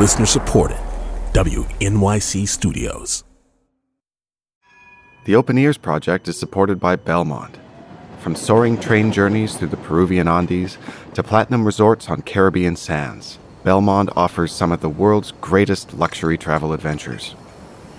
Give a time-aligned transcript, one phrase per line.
[0.00, 0.78] Listener supported.
[1.34, 3.22] WNYC Studios.
[5.26, 7.56] The Open Ears Project is supported by Belmond.
[8.20, 10.78] From soaring train journeys through the Peruvian Andes
[11.12, 16.72] to platinum resorts on Caribbean sands, Belmond offers some of the world's greatest luxury travel
[16.72, 17.34] adventures.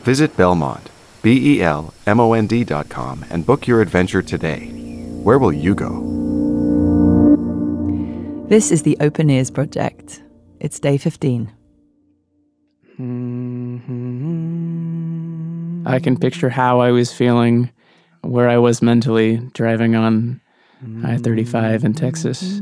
[0.00, 0.86] Visit Belmond,
[1.20, 4.68] B E L M O N D dot com, and book your adventure today.
[5.22, 6.00] Where will you go?
[8.48, 10.22] This is the Open Ears Project.
[10.60, 11.59] It's day 15.
[15.90, 17.68] I can picture how I was feeling,
[18.22, 20.40] where I was mentally driving on
[21.04, 22.60] I 35 in Texas.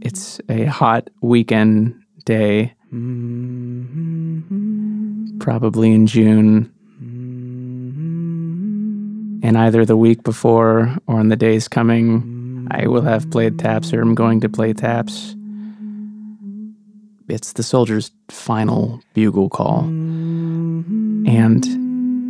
[0.00, 2.72] It's a hot weekend day,
[5.40, 6.70] probably in June.
[9.42, 13.92] And either the week before or in the days coming, I will have played taps
[13.92, 15.34] or I'm going to play taps.
[17.28, 19.82] It's the soldier's final bugle call.
[19.82, 21.26] Mm-hmm.
[21.26, 21.64] And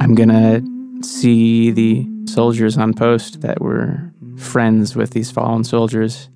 [0.02, 6.28] I'm going to see the soldiers on post that were friends with these fallen soldiers.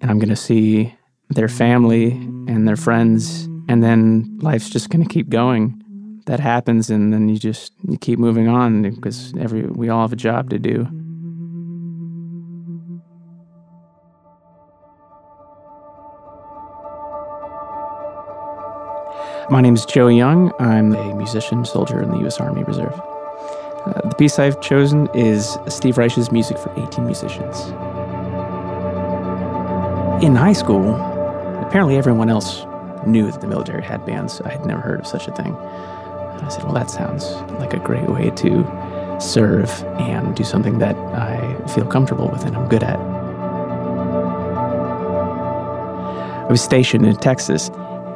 [0.00, 0.94] And I'm going to see
[1.30, 3.44] their family and their friends.
[3.68, 5.80] And then life's just going to keep going.
[6.26, 10.12] That happens, and then you just you keep moving on because every we all have
[10.12, 10.88] a job to do.
[19.50, 20.52] My name is Joe Young.
[20.58, 22.40] I'm a musician, soldier in the U.S.
[22.40, 22.98] Army Reserve.
[22.98, 27.60] Uh, the piece I've chosen is Steve Reich's music for 18 musicians.
[30.24, 30.94] In high school,
[31.60, 32.64] apparently everyone else
[33.06, 34.40] knew that the military had bands.
[34.40, 35.54] I had never heard of such a thing.
[35.54, 37.24] I said, well, that sounds
[37.60, 42.56] like a great way to serve and do something that I feel comfortable with and
[42.56, 42.98] I'm good at.
[46.40, 47.70] I was stationed in Texas,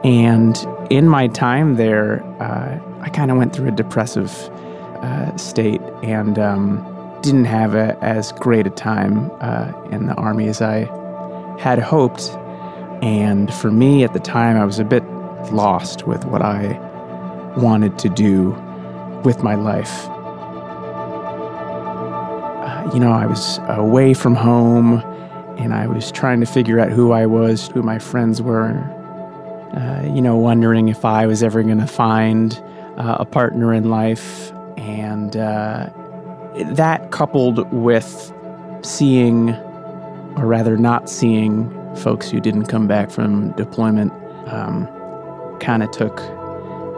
[0.04, 0.56] and
[0.90, 4.32] in my time there, uh, I kind of went through a depressive
[5.02, 10.48] uh, state and um, didn't have a, as great a time uh, in the Army
[10.48, 10.86] as I
[11.60, 12.30] had hoped.
[13.02, 15.04] And for me at the time, I was a bit
[15.52, 16.78] lost with what I
[17.56, 18.50] wanted to do
[19.24, 20.08] with my life.
[22.64, 25.00] Uh, you know, I was away from home
[25.58, 28.68] and I was trying to figure out who I was, who my friends were,
[29.74, 32.60] uh, you know, wondering if I was ever going to find
[32.96, 34.52] uh, a partner in life.
[34.76, 35.90] And uh,
[36.72, 38.32] that coupled with
[38.82, 44.12] seeing, or rather not seeing, folks who didn't come back from deployment
[44.48, 44.86] um,
[45.58, 46.20] kind of took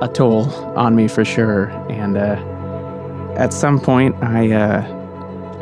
[0.02, 0.44] a toll
[0.76, 1.70] on me for sure.
[1.90, 2.36] And uh,
[3.36, 4.99] at some point, I uh,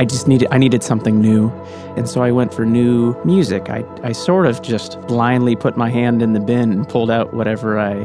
[0.00, 1.50] I just needed I needed something new,
[1.96, 3.68] and so I went for new music.
[3.68, 7.34] I I sort of just blindly put my hand in the bin and pulled out
[7.34, 8.04] whatever I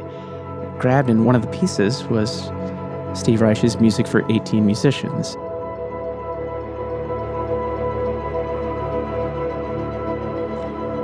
[0.80, 2.52] grabbed, and one of the pieces was
[3.14, 5.36] Steve Reich's music for 18 musicians.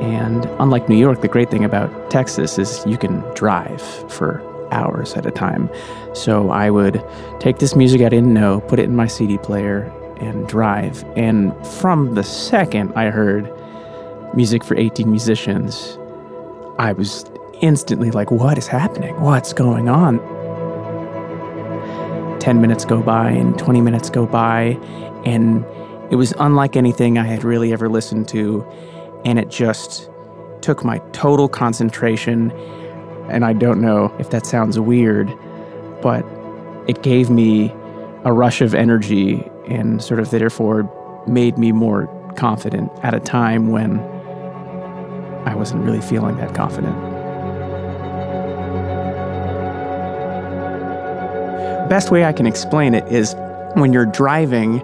[0.02, 5.14] And unlike New York, the great thing about Texas is you can drive for hours
[5.14, 5.70] at a time.
[6.14, 7.04] So I would
[7.40, 11.04] take this music I didn't know, put it in my CD player, and drive.
[11.16, 13.52] And from the second I heard
[14.36, 15.98] music for 18 musicians,
[16.78, 17.26] I was
[17.62, 19.20] instantly like, what is happening?
[19.22, 20.20] What's going on?
[22.40, 24.80] 10 minutes go by and 20 minutes go by,
[25.26, 25.66] and
[26.10, 28.66] it was unlike anything I had really ever listened to.
[29.26, 30.10] And it just
[30.62, 32.52] took my total concentration.
[33.30, 35.28] And I don't know if that sounds weird,
[36.02, 36.26] but
[36.88, 37.74] it gave me
[38.24, 40.90] a rush of energy and sort of therefore
[41.28, 44.00] made me more confident at a time when
[45.46, 46.96] I wasn't really feeling that confident.
[51.90, 53.36] Best way I can explain it is
[53.74, 54.84] when you're driving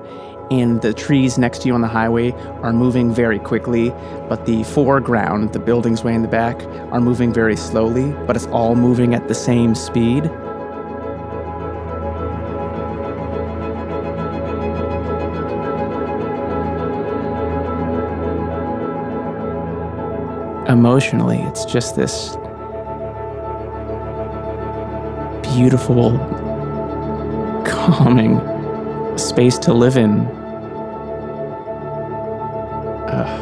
[0.51, 2.31] and the trees next to you on the highway
[2.61, 3.89] are moving very quickly,
[4.29, 8.45] but the foreground, the buildings way in the back, are moving very slowly, but it's
[8.47, 10.29] all moving at the same speed.
[20.67, 22.35] Emotionally, it's just this
[25.53, 26.17] beautiful,
[27.65, 28.39] calming
[29.15, 30.21] space to live in.
[33.07, 33.41] Uh,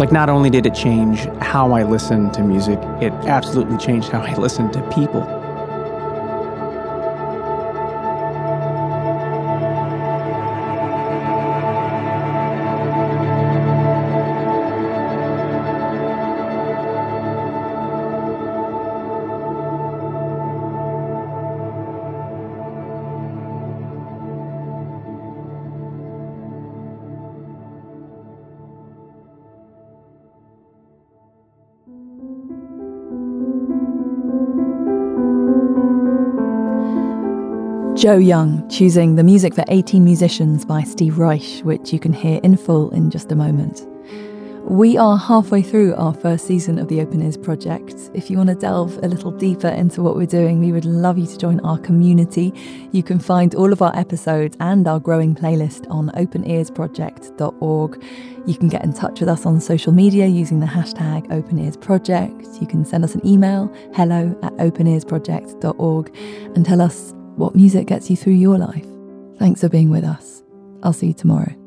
[0.00, 4.22] like, not only did it change how I listen to music, it absolutely changed how
[4.22, 5.43] I listen to people.
[38.04, 42.38] Joe Young choosing the music for 18 Musicians by Steve Reich, which you can hear
[42.42, 43.86] in full in just a moment.
[44.70, 47.94] We are halfway through our first season of the Open Ears project.
[48.12, 51.16] If you want to delve a little deeper into what we're doing, we would love
[51.16, 52.52] you to join our community.
[52.92, 58.04] You can find all of our episodes and our growing playlist on openearsproject.org.
[58.46, 62.60] You can get in touch with us on social media using the hashtag OpenEarsProject.
[62.60, 66.14] You can send us an email, hello at openearsproject.org,
[66.54, 68.86] and tell us what music gets you through your life.
[69.38, 70.42] Thanks for being with us.
[70.82, 71.63] I'll see you tomorrow.